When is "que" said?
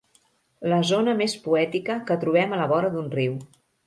2.07-2.17